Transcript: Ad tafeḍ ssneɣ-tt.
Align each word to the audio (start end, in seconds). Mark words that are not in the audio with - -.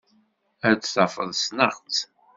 Ad 0.69 0.79
tafeḍ 0.81 1.29
ssneɣ-tt. 1.35 1.97